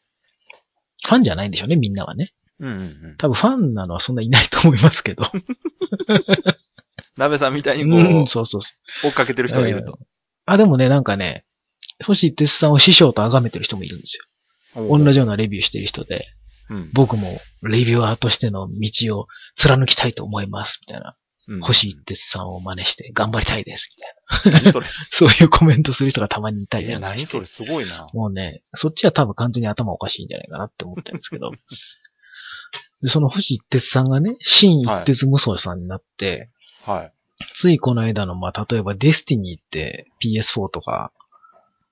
[1.05, 1.07] う。
[1.07, 2.33] ファンじゃないんでしょうね、みんなはね。
[2.61, 3.17] うんうんうん。
[3.19, 5.31] 多分ファンなのはそんないないと思いますけど。
[7.19, 8.69] 鍋さんみたいにうん、こそうそうそ
[9.05, 9.09] う。
[9.09, 9.99] う、追っかけてる人がいると。
[10.47, 11.45] あ、でもね、なんかね、
[12.07, 14.17] 星一徹さんを師匠と崇めてる人もいるんです
[14.79, 14.89] よ。
[14.89, 16.25] 同じようなレビューしてる人で、
[16.71, 16.91] うん。
[16.95, 19.27] 僕もレビュアーとしての道を
[19.59, 21.17] 貫きたいと思います、みたいな。
[21.51, 23.91] うん星一徹さんを真似して頑張りたいです、
[24.43, 24.61] みたいな。
[24.63, 24.87] 何それ？
[25.11, 28.09] そういうコメントする人がたまにいたりえ、なんかして何それ、すごいな。
[28.13, 31.51] もうね、そっちは多分完全に頭おかしいんじゃないかなって思ってるんですけど。
[33.03, 36.51] で、その星一徹さんがね、新一徹無双さんになって、
[36.87, 37.13] はい。
[37.57, 41.13] ついこの間の、まあ、例えばデスティニーって PS4 とか、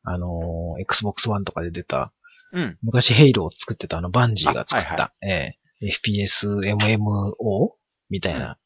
[0.04, 2.12] あのー Xbox One とかで出た、
[2.52, 2.78] うん。
[2.82, 7.72] 昔ヘイローを作ってたあのバンジーが作っあはいた、えー FPS MMO
[8.10, 8.58] みたいな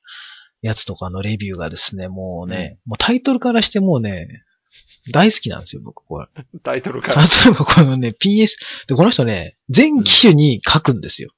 [0.62, 4.28] やつとかのレビューがですね、もうね、もうタイトルからしてもうね、
[5.12, 6.28] 大好きなんですよ、僕、これ。
[6.62, 7.22] タイトルから。
[7.22, 8.48] 例えばこのね、PS、
[8.88, 11.32] で、この人ね、全機種に書くんですよ。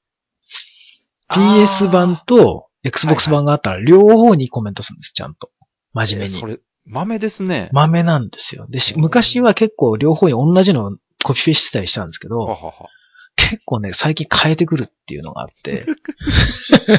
[1.29, 5.49] PS 版と Xbox 版があったら、両方にコメントするんです、ちゃんと。
[5.93, 6.45] 真面目にえそ。
[6.45, 7.69] れ、豆ですね。
[7.73, 8.67] 豆なんですよ。
[8.69, 12.89] で、昔は結構両方に同じのコピペしてたりしたんですけど、ははは。
[13.35, 15.85] 結構ね、最近変えてくるっていうのがあって、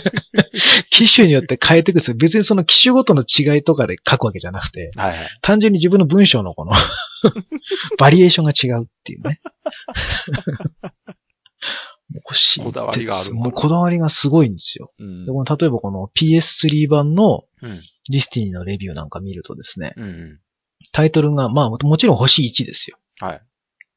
[0.91, 2.17] 機種によって変えてくるんですよ。
[2.17, 5.29] 別にその機種ごとの違いとかで書くわけじゃなくて、はいはい。
[5.43, 6.73] 単純に自分の文章のこの、
[7.99, 9.41] バリエーションが違うっていうね。
[12.15, 14.93] 欲しいこだわりがあるもうこだわりがすごいんですよ。
[14.99, 15.33] うんで。
[15.33, 17.83] この例えばこの PS3 版のうん。
[18.09, 20.41] ディスティニーのレビューなんか見るとですね、うんうん。
[20.93, 22.99] タイトルが、まあももちろん星1ですよ。
[23.19, 23.43] はい。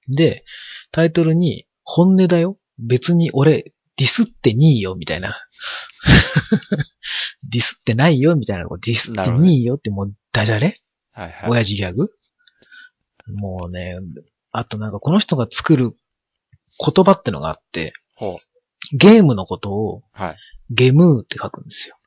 [0.08, 0.43] で、
[0.91, 2.58] タイトルに、本音だよ。
[2.78, 5.36] 別に俺、ディスってにいよ、みたいな。
[7.49, 8.65] ディスってないよ、みたいな。
[8.69, 10.82] ディスってにいよってもう、ダジャレ？
[11.12, 11.49] はいはい。
[11.49, 12.12] 親父ギャグ？
[13.34, 13.95] もうね、
[14.52, 15.95] あとなんかこの人が作る
[16.78, 18.97] 言葉ってのがあって、ほう。
[18.97, 20.38] ゲームのことをはい。
[20.69, 21.97] ゲムーって書くんですよ。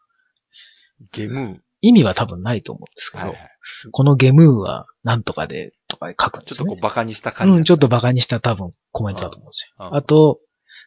[1.12, 3.51] ゲム意味は多分ないと思うんですけど、はいはい。
[3.90, 6.59] このゲムーはなんとかでとかで書くんですよ、ね。
[6.59, 7.59] ちょっとこうバカにした感じ。
[7.59, 9.88] うん、ちょっとバカにした多分コメントだと思うんですよ。
[9.90, 10.38] うんあと、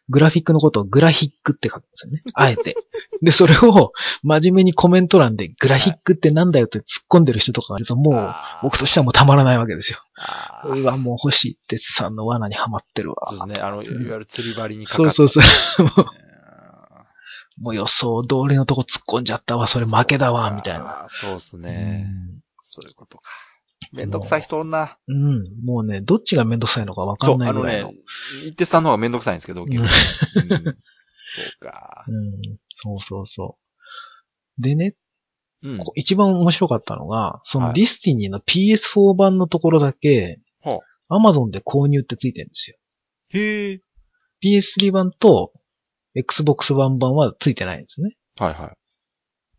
[0.07, 2.21] グラフィックのことをグラヒックって書くんですよね。
[2.35, 2.75] あえて。
[3.21, 3.91] で、それを
[4.23, 9.99] 真面目にコメント欄でグラヒックってなんだよって突っ込んでる人とかがいるともう、僕としてはもうたまらないわけですよ。
[10.65, 13.27] うわ、もう星哲さんの罠にはまってるわ。
[13.29, 13.65] そうですね。
[13.65, 15.15] あの、いわゆる釣り針にかかって。
[15.15, 15.39] そうそ
[15.79, 15.83] う。
[15.83, 16.24] もううん
[17.59, 21.05] もう予想通りのとこ突っ込んじゃったわ、それ負けだわ、みたいな。
[21.09, 22.07] そうですね。
[22.29, 23.31] うんそういうことか。
[23.93, 24.97] めんどくさい人おんな。
[25.07, 25.63] うん。
[25.63, 27.93] もうね、どっちがめんどくさいのかわかそう、んないあのねぐらいの。、
[28.45, 29.85] 一手さんの方がめんどくさいんですけど、うんそう
[31.59, 32.05] か。
[32.07, 32.57] うん。
[32.81, 33.57] そうそうそ
[34.57, 34.61] う。
[34.61, 34.95] でね、
[35.63, 35.77] うん。
[35.77, 42.77] こ一番面白かったのが、そのはいディスティニーの PS4 版のところだけ、ほ Amazon で購入ってついてるんですよ。
[43.29, 43.81] へえ。
[44.43, 45.53] PS3 版と
[46.15, 48.15] Xbox One 版はついてないんですね。
[48.39, 48.73] はいは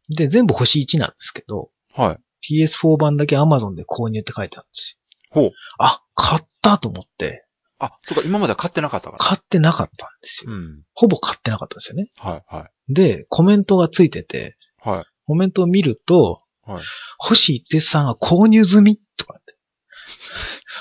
[0.08, 2.00] で、全部星1なんですけど、い。
[2.00, 2.18] はい。
[2.48, 4.98] PS4 版だけ Amazon で購入って書いてあるんです
[5.30, 5.44] ほう。
[5.44, 5.50] よ。
[5.78, 7.46] あ、買ったと思って、
[7.78, 9.24] あ、そうか、今までは買ってなかったから。
[9.24, 10.52] 買ってなかったんですよ。
[10.52, 10.82] うん。
[10.94, 12.10] ほぼ買ってなかったんですよね。
[12.18, 14.88] はいはで、コメントがついてて、い。
[14.88, 15.04] はい。
[15.26, 16.84] コメントを見ると、はい
[17.18, 19.54] 星一徹さんが購入済みとか言って。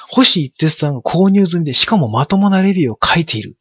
[0.09, 3.57] 星一徹さんが購入済みで、しかもまともなレビューを書いている。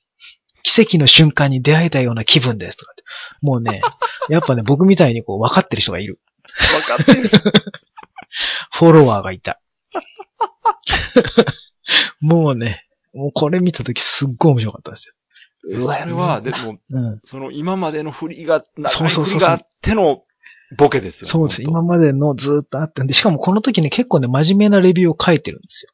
[0.65, 3.05] 奇跡の瞬間に出会えたような気分ですとかって。
[3.41, 3.81] もうね、
[4.29, 6.19] やっぱね、僕みたいにこう分かってる人がいる。
[6.75, 7.29] わかってる。
[8.79, 9.61] フォロワーがいた。
[12.21, 15.15] もうね、もうこれ見たときすっごい面白かったですよ。
[15.87, 17.21] それは、でも、うん。
[17.25, 20.25] その今までの振りが、長い振りがあっての
[20.77, 21.33] ボケですよね。
[21.33, 21.63] そうです。
[21.63, 25.91] 今本までのずっとあったんで、しかもこの時ね、結構ね、真面目なレビューを書いてるんですよ。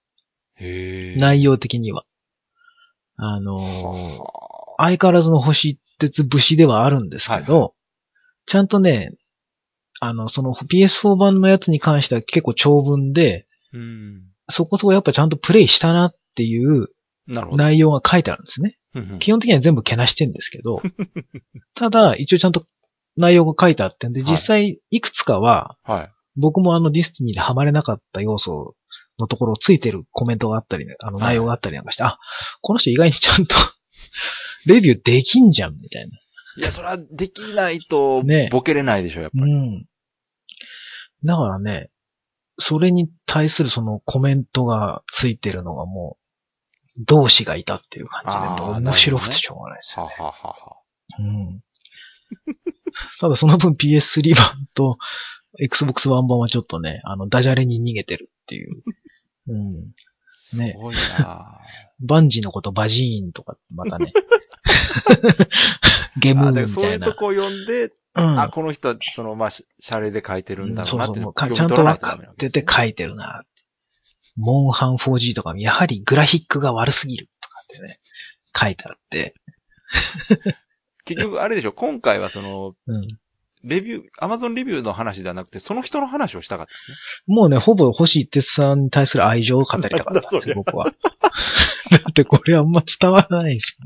[0.58, 1.16] 当へえ。
[1.16, 2.04] 内容的には。
[3.16, 4.49] あのーは
[4.82, 7.70] 相変わらずの星鉄節ではあるんですけど、はい
[8.46, 9.12] ちゃんとね、
[10.00, 14.22] あの、その PS4 版のやつに関しては結構長文で、あうん。
[14.48, 16.88] そこそこやっぱちゃんとプレイしたなっていう。
[17.28, 18.76] 内容が書いてあるんですね。
[19.20, 20.82] 基本的には全部けなしてるんですけど、
[21.76, 22.66] ただ、一応ちゃんと
[23.16, 26.10] 内容が書いてあってんで、はい実際いくつかは、はい。
[26.36, 28.74] 僕もあのディスティニーでハマれなかった要素
[29.18, 32.18] のところをついてるコメントがあったりね、あのはい内容があったりなんかして、あ、
[32.62, 33.54] この人意外にちゃんと
[34.66, 36.18] レビューできんじゃん、みたいな。
[36.56, 39.52] いや、それはできないとね、ボケれないでしょ、やっぱり。
[39.52, 39.86] うん。
[41.24, 41.90] だからね、
[42.58, 46.16] それに対するそのコメントがついてるのがも
[46.96, 50.04] う、同志がいたっていう感じで、面白くてしょうがないですよ。
[50.04, 50.76] はははは。
[51.18, 51.60] うん。
[53.20, 54.98] ただその分 PS3 版と
[55.58, 58.82] Xbox One 版はちょっとね、あの、ダジャレに逃げてるっていう。
[59.48, 59.92] うん。
[60.32, 61.60] すごいな
[62.00, 64.12] バンジーのことバジーンとか、またね。
[66.20, 67.06] ゲムーあンでそういうみたいな。
[67.06, 68.40] とこ読んで、うん。
[68.40, 73.44] あ、この人は、その、まあ、シャレで書いてるんだろうなって、そうそうもうか読ちゃんと分かってて書いてるな。
[74.36, 78.00] モンハン 4G とかもやはりグラフィックが悪すぎるとかってね、
[78.58, 79.34] 書いてあって。
[81.04, 83.18] 結局、あれでしょ、今回はその、うん。
[83.64, 86.96] レビュー、アマゾンレビューの話ではなくて、その人の話をしたかったですね。
[87.26, 90.92] もうね、ほぼ星一徹さんに対する愛情を語りたかったんです 僕は。
[91.90, 93.76] だってこれあんま伝わらないし、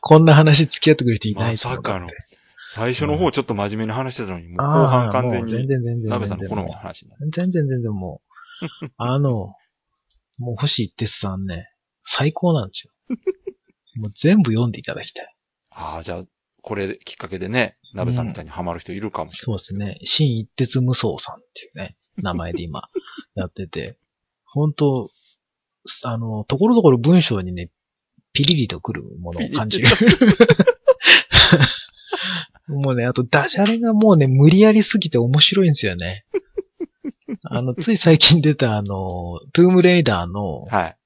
[0.00, 2.08] こんな話付き合ってくれる人いないしまさかの
[2.66, 6.10] 最初の方ちょっと真面目に話してたのに、もうあー後半完全もう全に、然全然。
[6.10, 7.26] 鍋さんの好みのも話になる。
[7.26, 8.20] う全然全然も
[8.82, 9.54] う、 あの、
[10.36, 11.70] もう星一徹さんね、
[12.16, 12.92] 最高なんですよ。
[13.96, 15.34] もう全部読んでいただきたい。
[15.70, 16.22] ああ、じゃあ、
[16.68, 19.58] これきっかけでね、鍋さんみたいにハマる人いるかもしれない。
[19.58, 19.98] そうですね。
[20.04, 22.90] 新一徹無双さんっていうね、名前で今
[23.34, 23.96] やってて、
[24.44, 25.08] 本当
[26.02, 27.70] あの、ところどころ文章にね、
[28.34, 29.88] ピリリとくるものを感じる。
[32.68, 36.26] もうね、あとダジャレがもうね、無理やりすぎて面白いんですよね。
[37.44, 40.97] あの、つい最近出たあの、トゥームレイダーの、はい。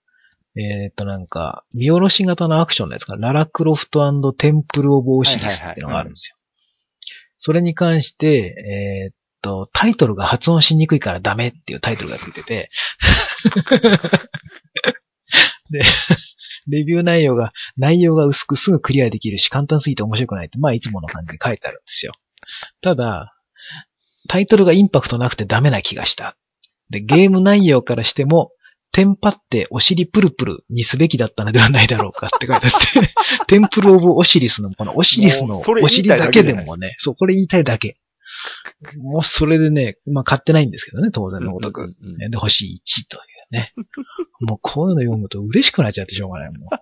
[0.55, 6.37] えーっとなんか、見下ろし型のアクションのやつかな、ララクロフトテンプル・オブ・オシリスっていうのがあるんですよ。
[7.39, 8.55] それに関して、
[9.07, 12.71] えーっと、タイトルが発音しにくいからダメっていうタイトルがついてて、
[15.71, 15.83] で、
[16.69, 22.13] レビュー内容が、内容が薄くすぐクリアできるし、簡単すぎて面白くないって、まあいつもの感じで書いてあるんですよ。
[22.83, 23.35] ただ、
[24.29, 26.37] タイトルがインパクトなくてダメな気がした。
[26.91, 28.53] で、ゲーム内容からしても、
[28.93, 33.15] テンパってお尻プルプルにすべきだったのではないだろうかって書いてあって、
[33.49, 37.97] テンプルオブオシリスのこのオシリスのお尻だけでもね、そう、これ言いたいだけ。
[38.99, 41.95] もうそれでね、まあ買ってないんですけどね、当然のごとく。
[42.31, 43.73] で、星1というね。
[44.41, 46.69] もうこういうの読むと嬉しくなっちゃってしょうがないもん。
[46.69, 46.81] さ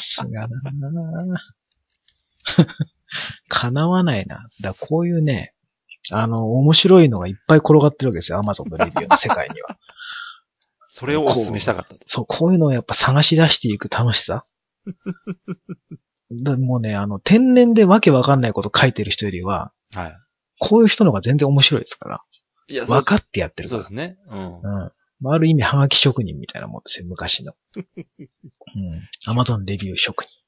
[0.00, 1.42] すがだな
[3.48, 4.46] 叶わないな。
[4.62, 5.54] だからこういうね、
[6.10, 8.38] あの、面白いのがいっぱい転がってるわけですよ。
[8.38, 9.78] アマゾンのレビューの世界には。
[10.92, 12.00] それをお勧めしたかったと。
[12.08, 14.44] そう、こういうのをやっぱ探し出していく楽しさ。
[16.32, 20.16] だもうね、あの、天然でわけわかんないこと書いてる人よりは、はい。
[20.58, 22.22] こういう人の方が全然面白いですから。
[22.68, 24.02] いや、分かってやってるからそうで。
[24.02, 24.18] すね。
[24.28, 24.56] うん。
[24.56, 24.92] うん。
[25.20, 27.54] まあある意味、ハガキ職人みたいなもんですよ、昔の。
[27.76, 29.08] うん。
[29.26, 30.39] アマゾンレビュー職人。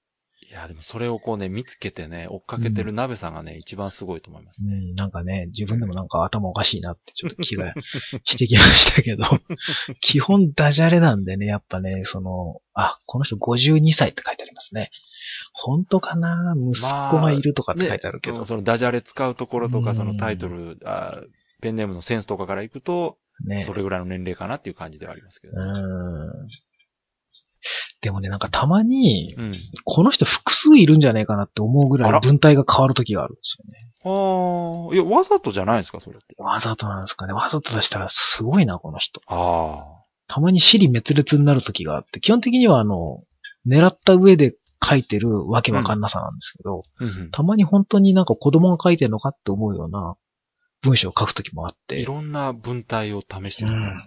[0.52, 4.74] いや、でもそれをこうね、見つけてね、追っかけてる鍋さんがね、一番すごいと思いますね。
[4.74, 7.72] うん、なんかね、自分でもなんか頭おかしいなってちょっと気が
[8.26, 9.24] してきましたけど、
[10.02, 14.90] 基本ダジャレなんでね、やっぱね、その、あ、この人52歳って書いてありますね。
[15.54, 16.54] 本当かな？
[16.54, 18.34] 息子がいるとかって書いてあるけど。
[18.34, 21.22] ねうんそのダジャレ使うところとか、うんそのタイトル、あ
[21.62, 23.62] ペンネームのセンスとかからいくと、ね。
[23.62, 25.54] それぐらいの年齢かなっていう感じではありますけど。
[25.56, 26.48] うん。
[28.01, 29.57] でもね、なんかたまに、うん。
[29.85, 33.92] この人複数いるんじゃないかなって思うぐらい文体が変わる時があるんですよね。
[34.05, 36.35] ああ、いや、わざとじゃないんですか、それって。
[36.38, 37.33] わざとなんですかね。
[37.33, 39.20] わざと出したらすごいな、この人。
[39.27, 43.22] あたまに尻滅裂になる時があって、基本的にはあの、
[43.66, 47.05] 狙った上で書いてるわけわかんなさなんですけど、あ。
[47.05, 47.31] うんうん。
[47.31, 50.16] たまに本当になんか子供が書いてるのかって思うような
[50.83, 54.07] 文章を書く時もあって、いろんな文体を試してるんです。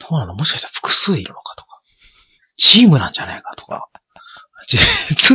[0.00, 1.71] どうなのもしかしたら複数いるのかとか、
[2.62, 3.88] チームなんじゃないかとか、
[4.68, 4.78] 実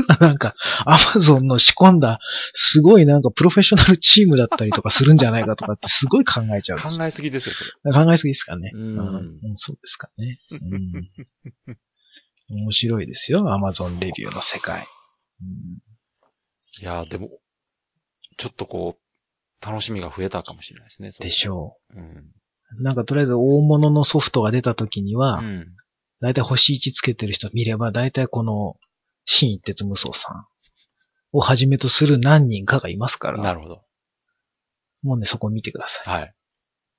[0.07, 2.19] はなんか、アマゾンの仕込んだ、
[2.53, 7.71] すごいなんかプロフェッショナルチームだったりとかするんじゃないかとかってすごい考えちゃう考えすぎですよ、それ。
[7.93, 8.71] 考えすぎですかね。
[8.73, 9.03] うんうん
[9.57, 10.39] そうですかね。
[10.51, 14.87] うん、面白いですよ、アマゾンレビューの世界。
[15.41, 15.79] うん
[16.79, 17.29] いや、でも、
[18.37, 21.09] ちょっとこう、楽しみが増えたかもしれないですね。
[21.19, 22.31] でしょうん。
[22.79, 22.83] う。
[22.83, 25.65] なんかとりあえず大物のソフトが出た時には、うん。
[26.21, 28.75] だいたい星1つけてる人見れば、だいたいこの、
[29.25, 30.45] 新一徹無双さん
[31.33, 33.83] をはじめとする何人かがいますから、なるほど。
[35.03, 36.33] もうね、そこ見てくださはい。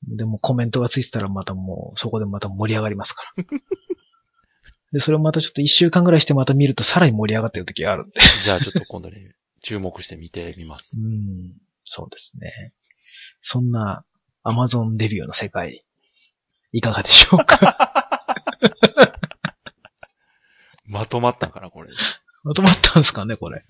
[0.06, 0.16] い。
[0.16, 3.44] でもコメントがついてたらまたもう、そこでまた盛り上がりますから。
[4.92, 8.20] で、それをまたちょっと一週間ぐらいしてまた見るとさらに盛り上がってる時があるんで。
[8.42, 10.98] じゃあちょっと今度ね、注目して見てみます。
[11.00, 11.54] うん、
[11.84, 12.72] そうですね。
[13.42, 14.04] そんな、
[14.44, 15.84] アマゾンレビューの世界、
[16.72, 18.04] いかがでしょうか？
[20.86, 21.88] まとまったんかな、これ。
[22.44, 23.64] まとまったんですかね、これ。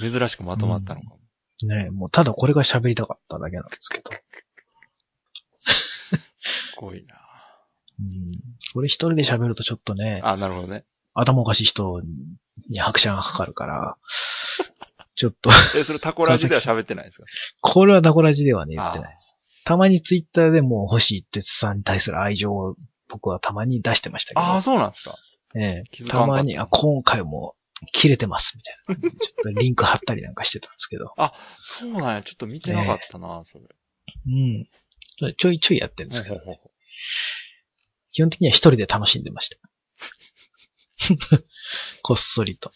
[0.00, 1.18] 珍しくまとまったのかも。
[1.62, 4.10] ねもうただこれが喋りたかっただけなんですけど。
[6.36, 7.14] すごいな。
[7.98, 8.32] うん、
[8.74, 10.84] これ一人で喋るとちょっとね、あ、なるほどね。
[11.14, 12.02] 頭おかしい人
[12.68, 13.96] に拍車がかかるから、
[15.16, 17.24] ちょっと、え、それタコラジでは喋ってないですか？
[17.62, 19.18] これはダコラジではね、言あってない。
[19.64, 22.76] たまにツイッターでも星一徹さんに対する愛情を
[23.08, 24.40] 僕はたまに出してましたけど。
[24.40, 25.16] ああ、そうなんですか。
[25.54, 27.54] ええ気づかんかったたまに、あ、今回も
[27.92, 29.10] 切れてます、みたいな。
[29.10, 31.14] ちょっとリンク貼ったりなんかしてたんですけど。
[31.62, 32.22] そうなんや。
[32.22, 33.64] ちょっと見てなかったな、それ。
[33.64, 34.66] うん。
[35.38, 36.70] ちょいちょいやってるんですけど、ほうほうほ
[38.12, 39.56] 基本的には一人で楽しんでました。
[42.02, 42.70] こっそりと。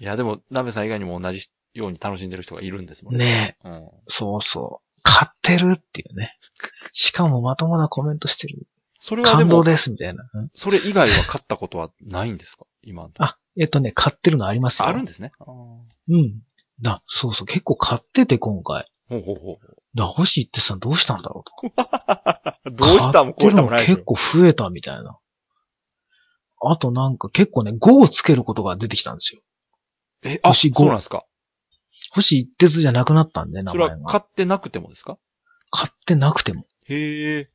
[0.00, 3.68] ういや、でも、ナベさん以外にも同じように楽しんでる人がいるんですもんねえ。
[3.68, 3.90] うん。
[4.08, 5.00] そうそう。
[5.02, 6.38] 買ってるっていうね。
[6.92, 8.66] しかもまともなコメントしてる。
[8.98, 10.28] それはでも、感動です、みたいな。
[10.34, 12.66] うんそれ以外は買ったことはないんですか？
[12.82, 14.86] 今あ、えっとね、買ってるのありますよ。
[14.86, 15.32] あるんですね？
[15.40, 15.78] あー
[16.08, 16.42] うん。
[16.82, 18.90] だ、そうそう、結構買ってて今回。
[19.08, 19.58] ほうほうほ
[19.94, 21.82] だ、星ってさんどうしたんだろうと。
[22.70, 22.70] う。
[22.76, 25.18] どうしたもこうしたもないでし結構増えたみたいな。
[26.62, 29.40] あとなんか結構ね、5をつけることが出てきたんですよ。
[30.24, 30.28] ょ。
[30.28, 31.24] え、あ、星五そうなんですか。
[32.12, 34.02] 星一徹じゃなくなったんで、名それ前が。
[34.04, 35.18] は買ってなくてもですか？
[35.70, 36.64] 買ってなくても。
[36.88, 37.50] へえ。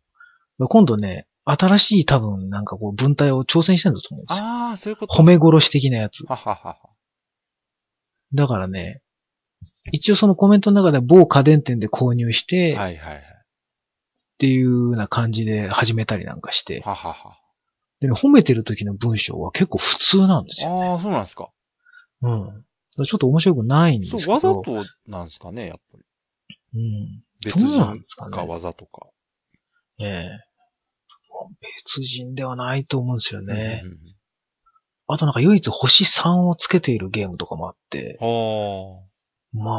[0.69, 4.43] 今度ね、新しい多分なんかこう文体を挑戦してるんだと思うんですよ。
[4.43, 5.13] ああ、そういうこと。
[5.17, 6.23] 褒め殺し的なやつ。
[6.27, 6.77] はははは。
[8.33, 9.01] だからね、
[9.91, 13.23] 一応そのコメントの中で某家電店で購入して、っはいはいはい。
[14.37, 17.37] ていうような感じで始めたりなんかして、ははは。
[17.99, 20.93] でね、褒めてる時の文章は結構普通なんですよ。
[20.93, 21.49] ああ、そうなんですか。
[22.21, 22.65] うん。
[23.05, 24.31] ちょっと面白くないんですそう、けど。
[24.31, 26.03] わざとなんですかね、やっぱり。
[26.73, 27.23] うん。
[27.43, 27.99] 別人
[28.31, 29.07] かわざとか。
[29.99, 30.50] ええ
[31.61, 33.81] 別人ではないと思うんですよね。
[33.83, 33.97] うんうん
[35.13, 38.25] あとなんか唯一星3をつけているゲームとかもあって、う
[39.57, 39.61] ん。
[39.61, 39.71] ま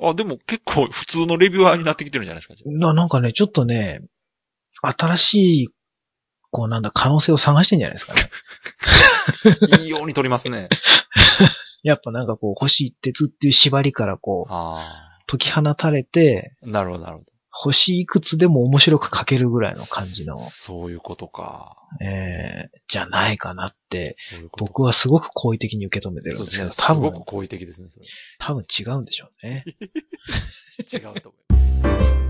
[0.00, 0.10] ああ。
[0.10, 2.70] あ、でも結構普通のレビュアーになってきてるんじゃないですか。
[2.70, 4.00] ななんかね、ちょっとね、
[4.82, 5.34] 新し
[5.64, 5.68] い、
[6.50, 8.20] こうなんだ、可能性を探してんじゃないですかね。
[9.82, 10.68] いいように撮りますね。
[11.82, 16.66] やっぱなんかこう、星一徹っていう縛りからこう、あ解き放たれて、あ。
[16.66, 21.76] なるほど、なるほ星いくつでも面白く書けるぐらいの感じのど。、そういうことか。
[22.00, 24.70] えー、じゃないかなって、そういうことか。
[24.70, 26.64] 僕はすごく好意的に受け止めてるんそうですね。
[26.64, 28.06] ですけど、多分、すごく好意的ですね、それ。
[28.38, 29.64] 多分違うんでしょうね。
[30.92, 32.21] 違うと思います。